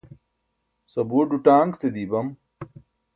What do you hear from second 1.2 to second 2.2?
duṭaaṅce dii